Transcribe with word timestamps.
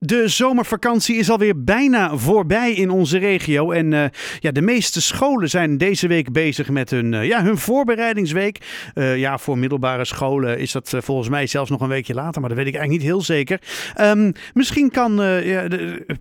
De 0.00 0.28
zomervakantie 0.28 1.16
is 1.16 1.30
alweer 1.30 1.64
bijna 1.64 2.16
voorbij 2.16 2.72
in 2.72 2.90
onze 2.90 3.18
regio. 3.18 3.70
En 3.70 3.92
uh, 3.92 4.04
ja, 4.38 4.50
de 4.50 4.62
meeste 4.62 5.00
scholen 5.00 5.48
zijn 5.48 5.78
deze 5.78 6.08
week 6.08 6.32
bezig 6.32 6.70
met 6.70 6.90
hun, 6.90 7.12
uh, 7.12 7.26
ja, 7.26 7.42
hun 7.42 7.56
voorbereidingsweek. 7.56 8.90
Uh, 8.94 9.18
ja, 9.18 9.38
voor 9.38 9.58
middelbare 9.58 10.04
scholen 10.04 10.58
is 10.58 10.72
dat 10.72 10.96
volgens 10.98 11.28
mij 11.28 11.46
zelfs 11.46 11.70
nog 11.70 11.80
een 11.80 11.88
weekje 11.88 12.14
later, 12.14 12.40
maar 12.40 12.48
dat 12.48 12.58
weet 12.58 12.68
ik 12.68 12.74
eigenlijk 12.74 13.02
niet 13.02 13.12
heel 13.12 13.22
zeker. 13.22 13.60
Um, 14.00 14.32
misschien 14.54 14.90
kan 14.90 15.16
ja, 15.42 15.68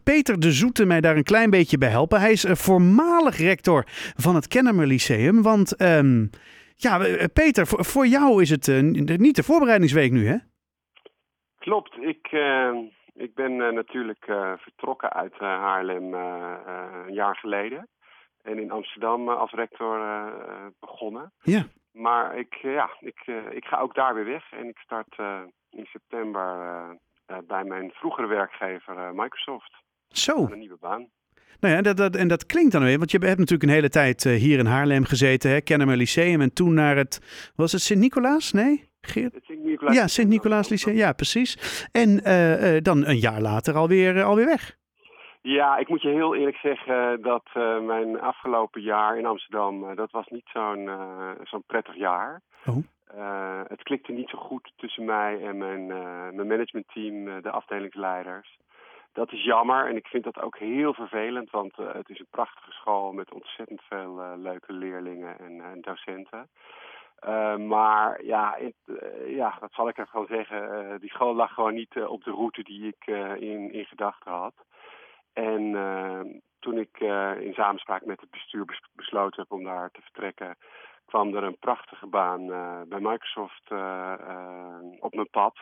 Peter 0.03 0.39
de 0.39 0.51
Zoete 0.51 0.85
mij 0.85 1.01
daar 1.01 1.17
een 1.17 1.23
klein 1.23 1.49
beetje 1.49 1.77
bij 1.77 1.89
helpen. 1.89 2.19
Hij 2.19 2.31
is 2.31 2.45
voormalig 2.49 3.37
rector 3.37 3.83
van 4.15 4.35
het 4.35 4.47
Kennemer 4.47 4.87
Lyceum. 4.87 5.41
Want 5.41 5.81
um, 5.81 6.29
ja, 6.75 7.07
Peter, 7.33 7.67
voor, 7.67 7.85
voor, 7.85 8.07
jou 8.07 8.41
is 8.41 8.49
het 8.49 8.67
niet 9.17 9.35
de 9.35 9.43
voorbereidingsweek 9.43 10.11
nu, 10.11 10.27
hè? 10.27 10.35
Klopt. 11.59 11.97
Ik 12.01 12.27
ik 13.17 13.33
ben 13.33 13.51
uh, 13.51 13.69
natuurlijk 13.69 14.27
uh, 14.27 14.53
vertrokken 14.57 15.13
uit 15.13 15.33
uh, 15.33 15.39
Haarlem 15.39 16.13
een 16.13 17.13
jaar 17.13 17.35
geleden. 17.35 17.87
En 18.41 18.59
in 18.59 18.71
Amsterdam 18.71 19.29
als 19.29 19.51
rector 19.51 19.99
begonnen. 20.79 21.31
Ja. 21.41 21.65
Maar 21.91 22.37
ik, 22.37 22.53
ja, 22.53 22.89
ik, 22.99 23.27
ik 23.49 23.65
ga 23.65 23.79
ook 23.79 23.95
daar 23.95 24.15
weer 24.15 24.25
weg. 24.25 24.51
En 24.51 24.67
ik 24.67 24.77
start 24.77 25.15
in 25.69 25.85
september 25.85 26.55
bij 27.47 27.63
mijn 27.63 27.91
vroegere 27.91 28.27
werkgever 28.27 29.13
Microsoft. 29.15 29.71
Zo. 30.07 30.47
Een 30.51 30.59
nieuwe 30.59 30.77
baan. 30.79 31.07
Nou 31.59 31.75
ja, 31.75 31.81
dat, 31.81 31.97
dat, 31.97 32.15
en 32.15 32.27
dat 32.27 32.45
klinkt 32.45 32.71
dan 32.71 32.83
weer, 32.83 32.97
want 32.97 33.11
je 33.11 33.17
hebt 33.17 33.39
natuurlijk 33.39 33.63
een 33.63 33.75
hele 33.75 33.89
tijd 33.89 34.23
hier 34.23 34.59
in 34.59 34.65
Haarlem 34.65 35.05
gezeten, 35.05 35.51
hè, 35.51 35.61
Kennemer 35.61 35.97
Lyceum, 35.97 36.41
en 36.41 36.53
toen 36.53 36.73
naar 36.73 36.95
het, 36.95 37.51
was 37.55 37.71
het 37.71 37.81
Sint-Nicolaas? 37.81 38.51
Nee? 38.51 38.89
Ja, 39.93 40.07
Sint-Nicolaas 40.07 40.69
Lyceum, 40.69 40.95
ja 40.95 41.13
precies. 41.13 41.87
En 41.91 42.09
uh, 42.09 42.75
uh, 42.75 42.81
dan 42.81 43.05
een 43.05 43.19
jaar 43.19 43.41
later 43.41 43.75
alweer, 43.75 44.15
uh, 44.15 44.25
alweer 44.25 44.45
weg. 44.45 44.75
Ja, 45.41 45.77
ik 45.77 45.87
moet 45.87 46.01
je 46.01 46.09
heel 46.09 46.35
eerlijk 46.35 46.57
zeggen 46.57 47.21
dat 47.21 47.43
mijn 47.81 48.19
afgelopen 48.19 48.81
jaar 48.81 49.17
in 49.17 49.25
Amsterdam, 49.25 49.95
dat 49.95 50.11
was 50.11 50.27
niet 50.27 50.49
zo'n 50.53 50.89
zo'n 51.43 51.63
prettig 51.67 51.95
jaar. 51.95 52.41
Oh. 52.65 52.77
het 53.67 53.83
klikte 53.83 54.11
niet 54.11 54.29
zo 54.29 54.37
goed 54.37 54.73
tussen 54.75 55.05
mij 55.05 55.41
en 55.43 55.57
mijn, 55.57 55.87
mijn 56.35 56.47
managementteam, 56.47 57.41
de 57.41 57.51
afdelingsleiders. 57.51 58.57
Dat 59.13 59.31
is 59.31 59.43
jammer 59.43 59.87
en 59.89 59.95
ik 59.95 60.07
vind 60.07 60.23
dat 60.23 60.41
ook 60.41 60.57
heel 60.57 60.93
vervelend, 60.93 61.49
want 61.49 61.75
het 61.75 62.09
is 62.09 62.19
een 62.19 62.27
prachtige 62.31 62.71
school 62.71 63.11
met 63.11 63.33
ontzettend 63.33 63.81
veel 63.81 64.21
leuke 64.37 64.73
leerlingen 64.73 65.39
en, 65.39 65.61
en 65.61 65.81
docenten. 65.81 66.49
Uh, 67.25 67.57
maar 67.57 68.23
ja, 68.23 68.59
uh, 68.59 69.35
ja, 69.35 69.57
dat 69.59 69.71
zal 69.71 69.87
ik 69.87 69.97
er 69.97 70.07
gewoon 70.07 70.27
zeggen. 70.27 70.61
Uh, 70.61 70.99
die 70.99 71.09
school 71.09 71.35
lag 71.35 71.53
gewoon 71.53 71.73
niet 71.73 71.95
op 72.07 72.23
de 72.23 72.31
route 72.31 72.63
die 72.63 72.87
ik 72.87 73.07
in, 73.39 73.71
in 73.73 73.85
gedachten 73.85 74.31
had. 74.31 74.53
En 75.33 75.71
toen 76.59 76.77
ik 76.77 76.99
in 77.39 77.53
samenspraak 77.53 78.05
met 78.05 78.21
het 78.21 78.29
bestuur 78.29 78.65
bes 78.65 78.81
besloten 78.91 79.41
heb 79.41 79.51
om 79.51 79.63
daar 79.63 79.91
te 79.91 80.01
vertrekken, 80.01 80.57
kwam 81.05 81.35
er 81.35 81.43
een 81.43 81.57
prachtige 81.59 82.07
baan 82.07 82.47
bij 82.89 82.99
Microsoft 82.99 83.71
op 84.99 85.13
mijn 85.13 85.29
pad. 85.31 85.57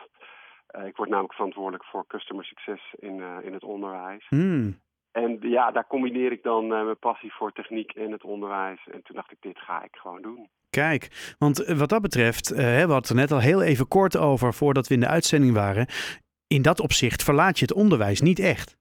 ik 0.84 0.96
word 0.96 1.08
namelijk 1.08 1.34
verantwoordelijk 1.34 1.84
voor 1.84 2.06
customer 2.06 2.44
success 2.44 2.94
in, 2.98 3.22
in 3.42 3.52
het 3.52 3.64
onderwijs. 3.64 4.26
Mm. 4.28 4.80
En 5.22 5.38
ja, 5.40 5.70
daar 5.70 5.86
combineer 5.86 6.32
ik 6.32 6.42
dan 6.42 6.66
mijn 6.66 6.98
passie 6.98 7.32
voor 7.32 7.52
techniek 7.52 7.92
en 7.92 8.12
het 8.12 8.24
onderwijs. 8.24 8.86
En 8.92 9.02
toen 9.02 9.16
dacht 9.16 9.32
ik, 9.32 9.36
dit 9.40 9.58
ga 9.58 9.84
ik 9.84 9.96
gewoon 9.96 10.22
doen. 10.22 10.48
Kijk, 10.70 11.34
want 11.38 11.56
wat 11.66 11.88
dat 11.88 12.02
betreft, 12.02 12.52
uh, 12.52 12.58
we 12.58 12.62
hadden 12.62 12.96
het 12.96 13.08
er 13.08 13.14
net 13.14 13.32
al 13.32 13.40
heel 13.40 13.62
even 13.62 13.88
kort 13.88 14.16
over 14.16 14.54
voordat 14.54 14.88
we 14.88 14.94
in 14.94 15.00
de 15.00 15.08
uitzending 15.08 15.54
waren. 15.54 15.86
In 16.46 16.62
dat 16.62 16.80
opzicht 16.80 17.24
verlaat 17.24 17.58
je 17.58 17.64
het 17.64 17.74
onderwijs 17.74 18.20
niet 18.20 18.38
echt. 18.38 18.76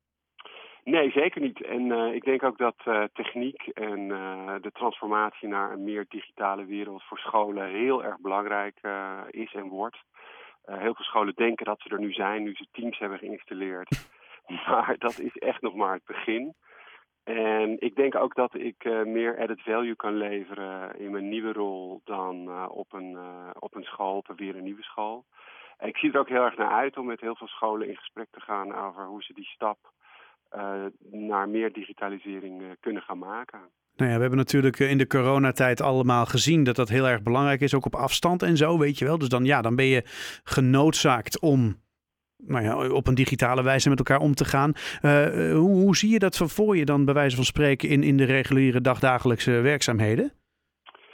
Nee, 0.83 1.11
zeker 1.11 1.41
niet. 1.41 1.63
En 1.63 1.81
uh, 1.81 2.13
ik 2.13 2.23
denk 2.23 2.43
ook 2.43 2.57
dat 2.57 2.75
uh, 2.85 3.03
techniek 3.13 3.61
en 3.67 3.99
uh, 3.99 4.53
de 4.61 4.71
transformatie 4.71 5.47
naar 5.47 5.71
een 5.71 5.83
meer 5.83 6.05
digitale 6.09 6.65
wereld 6.65 7.03
voor 7.03 7.17
scholen 7.17 7.69
heel 7.69 8.03
erg 8.03 8.19
belangrijk 8.19 8.77
is 9.29 9.53
en 9.53 9.67
wordt. 9.67 9.97
heel 10.65 10.95
veel 10.95 11.05
scholen 11.05 11.33
denken 11.35 11.65
dat 11.65 11.81
ze 11.81 11.89
er 11.89 11.99
nu 11.99 12.11
zijn, 12.11 12.43
nu 12.43 12.53
ze 12.55 12.65
Teams 12.71 12.99
hebben 12.99 13.19
geïnstalleerd. 13.19 14.07
Maar 14.67 14.95
dat 14.97 15.19
is 15.19 15.37
echt 15.37 15.61
nog 15.61 15.75
maar 15.75 15.93
het 15.93 16.05
begin. 16.05 16.53
En 17.23 17.75
ik 17.79 17.95
denk 17.95 18.15
ook 18.15 18.35
dat 18.35 18.55
ik 18.55 18.83
uh, 18.83 19.03
meer 19.03 19.39
added 19.39 19.61
value 19.61 19.95
kan 19.95 20.17
leveren 20.17 20.99
in 20.99 21.11
mijn 21.11 21.29
nieuwe 21.29 21.53
rol 21.53 22.01
dan 22.03 22.47
uh, 22.47 22.65
op, 22.69 22.93
een, 22.93 23.11
uh, 23.11 23.49
op 23.59 23.75
een 23.75 23.83
school, 23.83 24.17
op 24.17 24.33
weer 24.35 24.55
een 24.55 24.63
nieuwe 24.63 24.83
school. 24.83 25.25
En 25.77 25.87
ik 25.87 25.97
zie 25.97 26.11
er 26.11 26.19
ook 26.19 26.29
heel 26.29 26.43
erg 26.43 26.57
naar 26.57 26.71
uit 26.71 26.97
om 26.97 27.05
met 27.05 27.21
heel 27.21 27.35
veel 27.35 27.47
scholen 27.47 27.87
in 27.87 27.95
gesprek 27.95 28.27
te 28.31 28.41
gaan 28.41 28.75
over 28.75 29.05
hoe 29.05 29.23
ze 29.23 29.33
die 29.33 29.45
stap 29.45 29.77
naar 31.11 31.49
meer 31.49 31.73
digitalisering 31.73 32.77
kunnen 32.79 33.01
gaan 33.01 33.17
maken. 33.17 33.59
Nou 33.95 34.09
ja, 34.09 34.15
we 34.15 34.21
hebben 34.21 34.39
natuurlijk 34.39 34.79
in 34.79 34.97
de 34.97 35.07
coronatijd 35.07 35.81
allemaal 35.81 36.25
gezien 36.25 36.63
dat 36.63 36.75
dat 36.75 36.89
heel 36.89 37.07
erg 37.07 37.23
belangrijk 37.23 37.61
is, 37.61 37.73
ook 37.73 37.85
op 37.85 37.95
afstand 37.95 38.41
en 38.41 38.57
zo, 38.57 38.77
weet 38.77 38.97
je 38.97 39.05
wel. 39.05 39.17
Dus 39.17 39.29
dan, 39.29 39.45
ja, 39.45 39.61
dan 39.61 39.75
ben 39.75 39.85
je 39.85 40.03
genoodzaakt 40.43 41.39
om 41.39 41.83
nou 42.37 42.63
ja, 42.63 42.89
op 42.89 43.07
een 43.07 43.15
digitale 43.15 43.63
wijze 43.63 43.89
met 43.89 43.97
elkaar 43.97 44.19
om 44.19 44.33
te 44.33 44.45
gaan. 44.45 44.73
Uh, 45.01 45.51
hoe, 45.53 45.81
hoe, 45.81 45.95
zie 45.95 46.11
je 46.11 46.19
dat 46.19 46.37
voor 46.37 46.77
je 46.77 46.85
dan 46.85 47.05
bij 47.05 47.13
wijze 47.13 47.35
van 47.35 47.45
spreken 47.45 47.89
in, 47.89 48.03
in 48.03 48.17
de 48.17 48.25
reguliere 48.25 48.81
dagdagelijkse 48.81 49.51
werkzaamheden? 49.51 50.31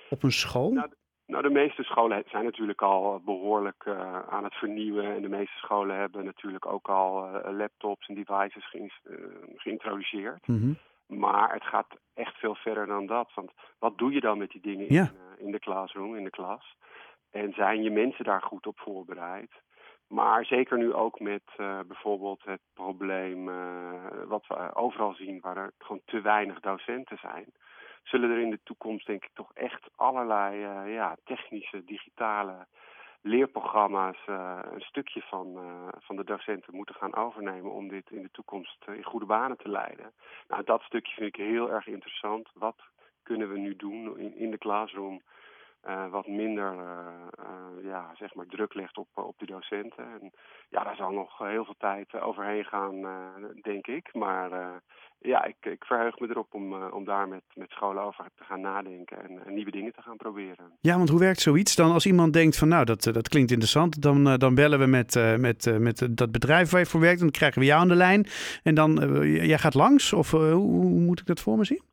Op 0.10 0.24
een 0.24 0.32
school? 0.32 0.72
Nou, 0.72 0.90
nou, 1.32 1.44
de 1.44 1.50
meeste 1.50 1.84
scholen 1.84 2.24
zijn 2.28 2.44
natuurlijk 2.44 2.82
al 2.82 3.22
behoorlijk 3.26 3.84
uh, 3.88 4.20
aan 4.30 4.44
het 4.44 4.54
vernieuwen. 4.54 5.16
En 5.16 5.22
de 5.22 5.30
meeste 5.30 5.58
scholen 5.58 5.96
hebben 5.96 6.26
natuurlijk 6.26 6.66
ook 6.66 6.90
al 6.90 7.28
uh, 7.28 7.58
laptops 7.58 8.08
en 8.08 8.16
devices 8.16 8.76
geïntroduceerd. 9.56 10.48
Mm 10.48 10.60
-hmm. 10.60 10.78
Maar 11.20 11.54
het 11.54 11.64
gaat 11.64 11.88
echt 12.14 12.36
veel 12.36 12.56
verder 12.56 12.88
dan 12.88 13.06
dat. 13.06 13.32
Want 13.36 13.52
wat 13.80 13.98
doe 13.98 14.14
je 14.14 14.20
dan 14.20 14.38
met 14.38 14.50
die 14.50 14.62
dingen 14.62 14.94
ja. 14.94 15.12
in, 15.38 15.46
in 15.46 15.52
de 15.52 15.60
classroom, 15.60 16.16
in 16.16 16.24
de 16.24 16.30
klas? 16.30 16.76
En 17.32 17.54
zijn 17.54 17.84
je 17.84 17.92
mensen 17.92 18.26
daar 18.26 18.42
goed 18.42 18.68
op 18.68 18.80
voorbereid? 18.80 19.52
Maar 20.12 20.46
zeker 20.46 20.78
nu 20.78 20.94
ook 20.94 21.20
met 21.20 21.42
uh, 21.58 21.80
bijvoorbeeld 21.88 22.44
het 22.44 22.62
probleem 22.74 23.50
uh, 23.50 23.56
wat 24.28 24.48
we 24.48 24.76
overal 24.76 25.14
zien, 25.14 25.40
waar 25.42 25.58
er 25.58 25.72
gewoon 25.78 26.02
te 26.06 26.22
weinig 26.22 26.60
docenten 26.60 27.18
zijn, 27.18 27.46
zullen 28.04 28.30
er 28.30 28.40
in 28.40 28.50
de 28.50 28.60
toekomst 28.64 29.06
denk 29.08 29.24
ik 29.24 29.32
toch 29.34 29.54
echt 29.54 29.90
allerlei 29.96 30.58
ja, 30.92 31.18
technische, 31.24 31.84
digitale 31.86 32.68
leerprogramma's 33.22 34.18
een 34.26 34.82
stukje 34.82 35.22
van, 35.22 35.60
van 36.00 36.16
de 36.16 36.24
docenten 36.24 36.76
moeten 36.76 36.96
gaan 36.96 37.16
overnemen 37.16 37.72
om 37.72 37.88
dit 37.88 38.12
in 38.12 38.22
de 38.22 38.32
toekomst 38.32 38.86
in 38.88 39.04
goede 39.04 39.26
banen 39.26 39.58
te 39.58 39.70
leiden. 39.70 40.12
Nou, 40.48 40.64
dat 40.64 40.82
stukje 40.82 41.14
vind 41.14 41.38
ik 41.38 41.46
heel 41.46 41.72
erg 41.72 41.88
interessant. 41.88 42.50
Wat 42.54 42.78
kunnen 43.24 43.52
we 43.52 43.58
nu 43.58 43.76
doen 43.76 44.20
in, 44.20 44.36
in 44.36 44.52
de 44.52 44.58
classroom? 44.58 45.22
Uh, 45.88 46.12
wat 46.12 46.28
minder 46.28 46.74
uh, 46.74 46.82
uh, 47.40 47.84
ja, 47.84 48.12
zeg 48.16 48.34
maar 48.34 48.46
druk 48.46 48.74
legt 48.74 48.98
op, 48.98 49.08
op 49.14 49.40
de 49.40 49.46
docenten. 49.46 50.04
En 50.04 50.32
ja, 50.70 50.84
daar 50.84 50.96
zal 50.96 51.12
nog 51.12 51.38
heel 51.38 51.66
veel 51.66 51.76
tijd 51.78 52.22
overheen 52.22 52.66
gaan, 52.66 53.02
denk 53.62 53.88
ik. 53.88 54.14
Maar 54.14 54.82
ja, 55.20 55.44
ik, 55.46 55.56
ik 55.62 55.84
verheug 55.86 56.20
me 56.20 56.30
erop 56.30 56.54
om, 56.54 56.84
om 56.84 57.06
daar 57.06 57.28
met, 57.28 57.44
met 57.54 57.70
scholen 57.70 58.04
over 58.04 58.26
te 58.36 58.44
gaan 58.44 58.62
nadenken 58.62 59.24
en, 59.24 59.46
en, 59.46 59.54
nieuwe 59.54 59.72
dingen 59.72 59.94
te 59.94 60.02
gaan 60.02 60.18
proberen. 60.18 60.72
Ja, 60.82 60.98
want 60.98 61.10
hoe 61.10 61.20
werkt 61.20 61.40
zoiets 61.40 61.76
dan 61.76 61.92
als 61.92 62.06
iemand 62.06 62.34
denkt 62.34 62.58
van 62.58 62.68
nou, 62.68 62.86
dat, 62.86 63.04
dat 63.04 63.30
klinkt 63.30 63.52
interessant. 63.52 64.02
Dan, 64.02 64.38
dan 64.38 64.56
bellen 64.56 64.80
we 64.80 64.86
met, 64.86 65.38
met, 65.38 65.80
met 65.80 66.18
dat 66.18 66.32
bedrijf 66.32 66.72
waar 66.72 66.80
je 66.80 66.86
voor 66.86 67.00
werkt 67.00 67.20
en 67.20 67.26
dan 67.26 67.32
krijgen 67.32 67.60
we 67.60 67.66
jou 67.66 67.82
aan 67.82 67.88
de 67.88 67.96
lijn. 67.96 68.28
En 68.64 68.76
dan, 68.76 68.94
jij 69.26 69.58
gaat 69.58 69.74
langs 69.74 70.14
of 70.14 70.32
hoe, 70.32 70.54
hoe 70.54 71.00
moet 71.00 71.20
ik 71.20 71.26
dat 71.26 71.40
voor 71.40 71.58
me 71.58 71.66
zien? 71.66 71.91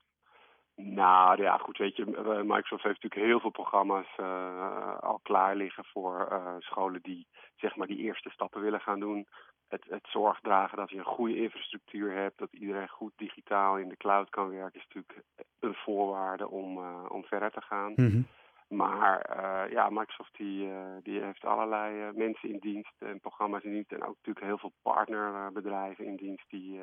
Nou 0.80 1.42
ja, 1.42 1.56
goed, 1.56 1.78
weet 1.78 1.96
je, 1.96 2.04
Microsoft 2.44 2.82
heeft 2.82 3.02
natuurlijk 3.02 3.30
heel 3.30 3.40
veel 3.40 3.50
programma's 3.50 4.16
uh, 4.20 4.98
al 4.98 5.20
klaar 5.22 5.56
liggen 5.56 5.84
voor 5.84 6.28
uh, 6.32 6.54
scholen 6.58 7.02
die 7.02 7.26
zeg 7.56 7.76
maar 7.76 7.86
die 7.86 7.98
eerste 7.98 8.30
stappen 8.30 8.60
willen 8.60 8.80
gaan 8.80 9.00
doen. 9.00 9.26
Het, 9.68 9.84
het 9.88 10.06
zorg 10.08 10.40
dragen 10.40 10.78
dat 10.78 10.90
je 10.90 10.98
een 10.98 11.04
goede 11.04 11.36
infrastructuur 11.36 12.12
hebt, 12.12 12.38
dat 12.38 12.52
iedereen 12.52 12.88
goed 12.88 13.12
digitaal 13.16 13.78
in 13.78 13.88
de 13.88 13.96
cloud 13.96 14.30
kan 14.30 14.50
werken, 14.50 14.80
is 14.80 14.86
natuurlijk 14.88 15.24
een 15.60 15.74
voorwaarde 15.74 16.48
om, 16.48 16.78
uh, 16.78 17.04
om 17.08 17.24
verder 17.24 17.50
te 17.50 17.62
gaan. 17.62 17.92
Mm 17.96 18.10
-hmm. 18.10 18.26
Maar 18.68 19.26
ja, 19.70 19.88
Microsoft 19.90 20.36
die, 20.36 20.68
die 21.02 21.20
heeft 21.20 21.44
allerlei 21.44 22.12
mensen 22.12 22.48
in 22.48 22.58
dienst 22.58 22.94
en 22.98 23.20
programma's 23.20 23.62
in 23.62 23.72
dienst 23.72 23.92
en 23.92 24.02
ook 24.02 24.16
natuurlijk 24.16 24.46
heel 24.46 24.58
veel 24.58 24.72
partnerbedrijven 24.82 26.04
in 26.04 26.16
dienst 26.16 26.44
die, 26.50 26.80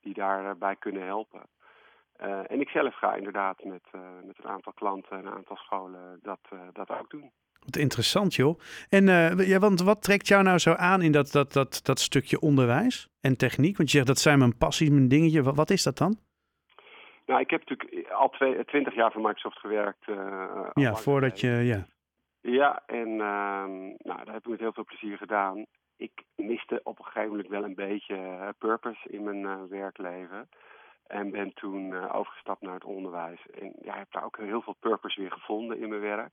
die 0.00 0.14
daarbij 0.14 0.76
kunnen 0.76 1.04
helpen. 1.04 1.42
Uh, 2.22 2.50
en 2.50 2.60
ik 2.60 2.68
zelf 2.68 2.94
ga 2.94 3.14
inderdaad 3.14 3.64
met, 3.64 3.82
uh, 3.94 4.00
met 4.24 4.38
een 4.38 4.50
aantal 4.50 4.72
klanten 4.72 5.18
en 5.18 5.26
een 5.26 5.32
aantal 5.32 5.56
scholen 5.56 6.18
dat, 6.22 6.38
uh, 6.52 6.60
dat 6.72 6.90
ook 6.90 7.10
doen. 7.10 7.30
Wat 7.64 7.76
interessant 7.76 8.34
joh. 8.34 8.58
En 8.88 9.06
ja, 9.46 9.58
want 9.58 9.82
wat 9.82 10.02
trekt 10.02 10.28
jou 10.28 10.42
nou 10.42 10.58
zo 10.58 10.72
aan 10.72 11.02
in 11.02 11.12
dat, 11.12 11.32
dat, 11.32 11.52
dat, 11.52 11.80
dat 11.84 12.00
stukje 12.00 12.40
onderwijs 12.40 13.08
en 13.20 13.36
techniek? 13.36 13.76
Want 13.76 13.90
je 13.90 13.96
zegt 13.96 14.08
dat 14.08 14.18
zijn 14.18 14.38
mijn 14.38 14.56
passies, 14.56 14.88
mijn 14.88 15.08
dingetje. 15.08 15.42
Wat, 15.42 15.56
wat 15.56 15.70
is 15.70 15.82
dat 15.82 15.98
dan? 15.98 16.16
Nou, 17.26 17.40
ik 17.40 17.50
heb 17.50 17.68
natuurlijk 17.68 18.10
al 18.10 18.30
twintig 18.66 18.94
jaar 18.94 19.12
voor 19.12 19.22
Microsoft 19.22 19.58
gewerkt. 19.58 20.04
ja, 20.72 20.94
voordat 20.94 21.40
je, 21.40 21.48
ja. 21.48 21.86
Ja, 22.40 22.82
en 22.86 23.08
ehm, 23.08 23.80
nou, 23.98 24.24
dat 24.24 24.26
heb 24.26 24.36
ik 24.36 24.46
met 24.46 24.60
heel 24.60 24.72
veel 24.72 24.84
plezier 24.84 25.16
gedaan. 25.16 25.66
ik 25.96 26.22
miste 26.36 26.80
op 26.82 26.98
een 26.98 27.04
gegeven 27.04 27.30
moment 27.30 27.48
wel 27.48 27.64
een 27.64 27.74
beetje 27.74 28.16
purpose 28.58 29.08
in 29.08 29.24
mijn 29.24 29.68
werkleven. 29.68 30.48
En 31.06 31.30
ben 31.30 31.54
toen 31.54 32.10
overgestapt 32.10 32.62
naar 32.62 32.74
het 32.74 32.84
onderwijs. 32.84 33.46
En 33.60 33.72
ja, 33.82 33.96
heb 33.96 34.12
daar 34.12 34.24
ook 34.24 34.36
heel 34.36 34.62
veel 34.62 34.76
purpose 34.80 35.20
weer 35.20 35.32
gevonden 35.32 35.78
in 35.78 35.88
mijn 35.88 36.00
werk 36.00 36.32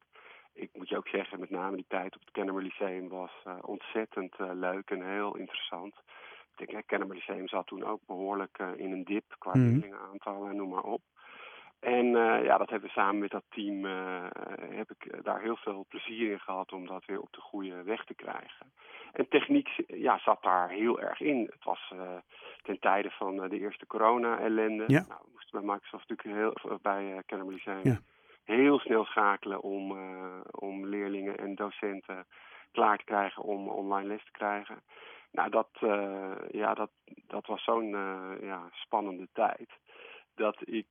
ik 0.54 0.70
moet 0.74 0.90
je 0.90 0.98
ook 0.98 1.08
zeggen, 1.08 1.40
met 1.40 1.50
name 1.50 1.76
die 1.76 1.86
tijd 1.88 2.16
op 2.16 2.22
het 2.22 2.32
Kennemer 2.32 2.64
Lyceum 2.64 3.10
was 3.10 3.32
uh, 3.48 3.54
ontzettend 3.62 4.40
uh, 4.40 4.50
leuk 4.54 4.90
en 4.90 5.10
heel 5.10 5.36
interessant. 5.36 5.94
Ik 6.58 6.68
denk, 6.68 6.72
het 6.72 6.86
Kennemer 6.86 7.16
Lyceum 7.16 7.48
zat 7.48 7.68
toen 7.68 7.84
ook 7.84 8.02
behoorlijk 8.08 8.58
uh, 8.62 8.68
in 8.76 8.92
een 8.92 9.04
dip 9.04 9.36
qua 9.38 9.52
mm. 9.54 9.64
leerlingenaantallen 9.64 10.50
en 10.50 10.56
noem 10.56 10.70
maar 10.70 10.84
op. 10.84 11.02
En 11.80 12.06
ja, 12.44 12.58
dat 12.58 12.70
hebben 12.70 12.88
we 12.88 12.94
samen 12.94 13.20
met 13.20 13.32
dat 13.32 13.44
team, 13.50 13.86
heb 14.76 14.92
ik 14.92 15.24
daar 15.24 15.42
heel 15.42 15.56
veel 15.56 15.86
plezier 15.90 16.32
in 16.32 16.40
gehad 16.40 16.72
om 16.72 16.88
dat 16.88 17.06
weer 17.06 17.20
op 17.20 17.34
de 17.34 17.42
goede 17.42 17.84
weg 17.84 18.06
te 18.06 18.14
krijgen. 18.14 18.72
En 19.12 19.28
techniek 19.28 19.70
ja, 19.88 20.20
zat 20.20 20.44
daar 20.44 20.70
heel 20.70 21.00
erg 21.00 21.20
in. 21.20 21.50
Het 21.52 21.64
was 21.64 21.94
ten 22.62 22.80
tijde 22.80 23.10
van 23.10 23.50
de 23.50 23.60
eerste 23.60 23.88
corona-ellende. 23.88 24.84
Ja. 24.88 25.06
Nou, 25.08 25.22
we 25.24 25.30
moesten 25.34 25.62
bij 25.62 25.74
Microsoft 25.74 26.10
natuurlijk 26.10 26.38
heel, 26.64 26.80
bij 26.82 27.24
Kennemer 27.26 27.54
Lyceum... 27.54 27.80
Ja 27.84 28.02
heel 28.44 28.80
snel 28.80 29.06
schakelen 29.06 29.62
om, 29.62 29.92
uh, 29.92 30.40
om 30.52 30.86
leerlingen 30.86 31.38
en 31.38 31.56
docenten 31.56 32.26
klaar 32.72 32.98
te 32.98 33.04
krijgen 33.04 33.44
om 33.44 33.68
online 33.68 34.08
les 34.08 34.24
te 34.24 34.32
krijgen. 34.32 34.82
Nou, 35.32 35.50
dat, 35.50 35.70
uh, 35.82 36.32
ja, 36.52 36.74
dat, 36.74 36.90
dat 37.28 37.46
was 37.46 37.64
zo'n 37.64 37.90
uh, 37.90 38.32
ja, 38.42 38.70
spannende 38.72 39.28
tijd. 39.34 39.70
Dat 40.36 40.58
ik 40.60 40.88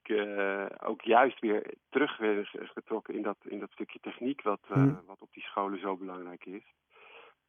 ook 0.82 1.02
juist 1.02 1.40
weer 1.40 1.74
terug 1.88 2.16
werd 2.16 2.48
getrokken 2.52 3.14
in 3.14 3.22
dat, 3.22 3.36
in 3.42 3.58
dat 3.58 3.70
stukje 3.70 3.98
techniek, 4.00 4.42
wat, 4.42 4.60
mm. 4.68 5.00
wat 5.06 5.20
op 5.20 5.32
die 5.32 5.42
scholen 5.42 5.80
zo 5.80 5.96
belangrijk 5.96 6.44
is. 6.44 6.62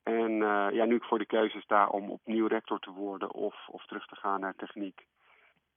En 0.03 0.31
ja, 0.73 0.85
nu 0.85 0.95
ik 0.95 1.03
voor 1.03 1.19
de 1.19 1.25
keuze 1.25 1.61
sta 1.61 1.87
om 1.87 2.09
opnieuw 2.09 2.47
rector 2.47 2.79
te 2.79 2.91
worden 2.91 3.33
of, 3.33 3.55
of 3.67 3.85
terug 3.85 4.05
te 4.05 4.15
gaan 4.15 4.39
naar 4.39 4.55
techniek, 4.55 5.05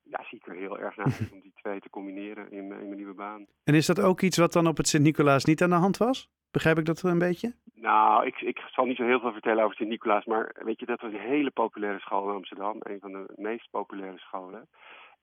ja, 0.02 0.24
zie 0.24 0.38
ik 0.38 0.46
er 0.46 0.54
heel 0.54 0.78
erg 0.78 0.96
naar 0.96 1.06
uit 1.06 1.32
om 1.32 1.40
die 1.40 1.52
twee 1.54 1.80
te 1.80 1.90
combineren 1.90 2.50
in, 2.50 2.58
in 2.58 2.68
mijn 2.68 2.94
nieuwe 2.94 3.14
baan. 3.14 3.46
En 3.64 3.74
is 3.74 3.86
dat 3.86 4.00
ook 4.00 4.20
iets 4.20 4.38
wat 4.38 4.52
dan 4.52 4.66
op 4.66 4.76
het 4.76 4.88
Sint-Nicolaas 4.88 5.44
niet 5.44 5.62
aan 5.62 5.70
de 5.70 5.74
hand 5.74 5.96
was? 5.96 6.28
Begrijp 6.50 6.78
ik 6.78 6.84
dat 6.84 7.02
een 7.02 7.18
beetje? 7.18 7.54
Nou, 7.74 8.26
ik, 8.26 8.40
ik 8.40 8.58
zal 8.58 8.84
niet 8.84 8.96
zo 8.96 9.04
heel 9.04 9.20
veel 9.20 9.32
vertellen 9.32 9.64
over 9.64 9.76
Sint-Nicolaas, 9.76 10.24
maar 10.24 10.54
weet 10.64 10.80
je, 10.80 10.86
dat 10.86 11.00
was 11.00 11.12
een 11.12 11.18
hele 11.18 11.50
populaire 11.50 12.00
school 12.00 12.28
in 12.28 12.34
Amsterdam. 12.34 12.76
Een 12.78 13.00
van 13.00 13.12
de 13.12 13.32
meest 13.36 13.70
populaire 13.70 14.18
scholen. 14.18 14.68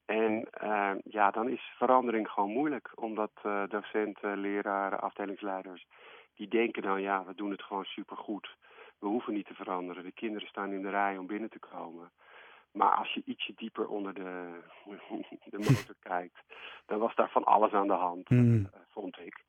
En 0.06 0.48
uh, 0.64 0.92
ja, 1.04 1.32
dan 1.32 1.50
is 1.50 1.74
verandering 1.78 2.30
gewoon 2.30 2.50
moeilijk, 2.50 2.92
omdat 2.96 3.32
uh, 3.46 3.64
docenten, 3.68 4.38
leraren, 4.38 5.02
afdelingsleiders, 5.02 5.86
die 6.36 6.48
denken 6.48 6.82
dan, 6.82 7.02
ja, 7.02 7.24
we 7.26 7.36
doen 7.36 7.52
het 7.52 7.64
gewoon 7.64 7.84
supergoed. 7.84 8.56
We 9.02 9.08
hoeven 9.08 9.34
niet 9.34 9.46
te 9.46 9.54
veranderen. 9.54 10.04
De 10.04 10.12
kinderen 10.12 10.48
staan 10.48 10.74
in 10.74 10.82
de 10.82 10.90
rij 10.90 11.18
om 11.18 11.28
binnen 11.28 11.50
te 11.50 11.60
komen. 11.60 12.12
Maar 12.72 12.92
als 12.92 13.14
je 13.14 13.22
ietsje 13.26 13.54
dieper 13.56 13.88
onder 13.88 14.14
de, 14.14 14.60
de 15.54 15.58
motor 15.58 15.96
kijkt, 16.14 16.40
dan 16.86 17.00
was 17.00 17.16
daar 17.16 17.30
van 17.30 17.44
alles 17.44 17.72
aan 17.72 17.88
de 17.88 17.94
hand, 17.94 18.30
mm. 18.30 18.70
vond 18.90 19.20
ik. 19.20 19.44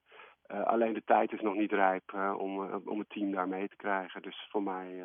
Uh, 0.52 0.62
alleen 0.62 0.93
de 0.93 1.02
tijd 1.04 1.32
is 1.32 1.40
nog 1.40 1.54
niet 1.54 1.72
rijp 1.72 2.12
uh, 2.14 2.34
om, 2.38 2.62
uh, 2.62 2.75
om 2.84 2.99
het 2.99 3.10
team 3.10 3.31
daar 3.32 3.49
mee 3.49 3.69
te 3.69 3.76
krijgen. 3.76 4.22
Dus 4.22 4.49
voor 4.50 4.62
mij 4.62 5.04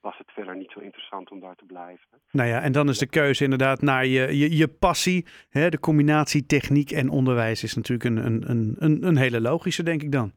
was 0.00 0.18
het 0.18 0.30
verder 0.30 0.56
niet 0.56 0.70
zo 0.70 0.80
interessant 0.80 1.30
om 1.30 1.40
daar 1.40 1.56
te 1.56 1.64
blijven. 1.64 2.20
Nou 2.30 2.48
ja, 2.48 2.60
en 2.60 2.72
dan 2.72 2.88
is 2.88 2.98
de 2.98 3.08
keuze 3.08 3.44
inderdaad 3.44 3.80
naar 3.80 4.06
je, 4.06 4.36
je, 4.38 4.56
je 4.56 4.68
passie. 4.68 5.26
Hè, 5.48 5.68
de 5.68 5.80
combinatie 5.80 6.46
techniek 6.46 6.90
en 6.90 7.08
onderwijs 7.08 7.62
is 7.62 7.74
natuurlijk 7.74 8.04
een, 8.04 8.50
een, 8.50 8.74
een, 8.78 9.04
een 9.06 9.16
hele 9.16 9.40
logische, 9.40 9.82
denk 9.82 10.02
ik 10.02 10.12
dan 10.12 10.32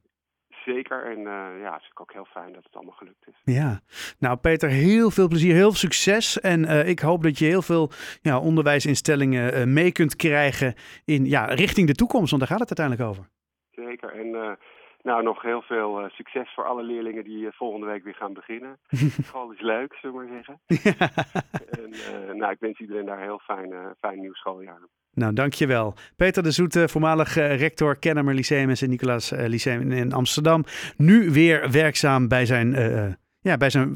zeker. 0.66 1.06
En 1.06 1.18
uh, 1.18 1.62
ja, 1.62 1.74
het 1.74 1.82
is 1.82 1.92
ook 1.94 2.14
heel 2.14 2.26
fijn 2.26 2.54
dat 2.54 2.64
het 2.64 2.76
allemaal 2.76 2.94
gelukt 2.94 3.28
is. 3.28 3.54
Ja, 3.56 3.82
nou 4.20 4.38
Peter, 4.38 4.70
heel 4.70 5.12
veel 5.12 5.28
plezier, 5.28 5.54
heel 5.54 5.70
veel 5.70 5.88
succes. 5.90 6.40
En 6.40 6.64
uh, 6.64 6.88
ik 6.88 7.00
hoop 7.00 7.24
dat 7.24 7.40
je 7.40 7.46
heel 7.46 7.62
veel 7.62 7.92
ja, 8.22 8.40
onderwijsinstellingen 8.40 9.58
uh, 9.58 9.64
mee 9.64 9.92
kunt 9.92 10.16
krijgen 10.16 10.74
in, 11.06 11.26
ja, 11.26 11.46
richting 11.46 11.88
de 11.88 11.94
toekomst, 11.94 12.30
want 12.30 12.42
daar 12.42 12.58
gaat 12.58 12.70
het 12.70 12.80
uiteindelijk 12.80 13.10
over. 13.10 13.30
Zeker. 13.72 14.14
En 14.14 14.58
nou, 15.04 15.24
nog 15.24 15.42
heel 15.42 15.62
veel 15.62 16.10
succes 16.10 16.54
voor 16.54 16.66
alle 16.66 16.84
leerlingen 16.84 17.24
die 17.24 17.52
volgende 17.52 17.86
week 17.86 18.04
weer 18.04 18.16
gaan 18.16 18.34
beginnen. 18.34 18.80
School 19.28 19.52
is 19.52 19.62
leuk, 19.62 19.94
zullen 19.94 20.20
we 20.20 20.26
maar 20.26 20.44
zeggen. 20.44 20.60
en 22.30 22.38
nou, 22.38 22.52
ik 22.52 22.60
wens 22.60 22.80
iedereen 22.80 23.06
daar 23.06 23.18
een 23.18 23.24
heel 23.24 23.40
fijn, 23.40 23.96
fijn 24.00 24.20
nieuw 24.20 24.34
schooljaar. 24.34 24.80
Nou, 25.14 25.34
dankjewel. 25.34 25.94
Peter 26.16 26.44
de 26.44 26.52
Zoete, 26.52 26.88
voormalig 26.90 27.36
rector 27.36 27.96
Kennemer 28.00 28.34
Lyceum 28.34 28.70
en 28.70 28.78
Sint-Nicolaas 28.78 29.32
Lyceum 29.32 29.92
in 29.92 30.14
Amsterdam. 30.14 30.64
Nu 30.98 31.32
weer 31.32 31.72
werkzaam 31.72 32.28
bij 32.28 32.46
zijn, 32.46 32.72
ja, 33.40 33.58
bij 33.58 33.70
zijn 33.70 33.92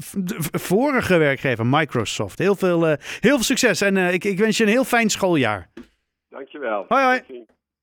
vorige 0.70 1.18
werkgever 1.18 1.66
Microsoft. 1.66 2.38
Heel 2.38 2.54
veel, 2.54 2.84
heel 2.86 2.98
veel 3.20 3.38
succes 3.38 3.80
en 3.80 3.96
ik, 3.96 4.24
ik 4.24 4.38
wens 4.38 4.56
je 4.56 4.64
een 4.64 4.70
heel 4.70 4.84
fijn 4.84 5.10
schooljaar. 5.10 5.68
Dankjewel. 6.28 6.84
Hoi 6.88 7.04
hoi. 7.04 7.46